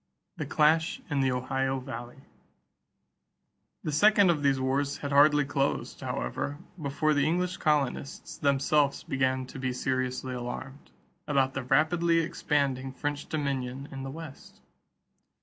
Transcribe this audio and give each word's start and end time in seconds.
=The 0.37 0.47
Clash 0.47 0.99
in 1.11 1.19
the 1.21 1.31
Ohio 1.31 1.79
Valley.= 1.79 2.23
The 3.83 3.91
second 3.91 4.31
of 4.31 4.41
these 4.41 4.59
wars 4.59 4.97
had 4.97 5.11
hardly 5.11 5.45
closed, 5.45 6.01
however, 6.01 6.57
before 6.81 7.13
the 7.13 7.27
English 7.27 7.57
colonists 7.57 8.35
themselves 8.39 9.03
began 9.03 9.45
to 9.45 9.59
be 9.59 9.71
seriously 9.71 10.33
alarmed 10.33 10.89
about 11.27 11.53
the 11.53 11.61
rapidly 11.61 12.17
expanding 12.17 12.91
French 12.91 13.29
dominion 13.29 13.89
in 13.91 14.01
the 14.01 14.09
West. 14.09 14.59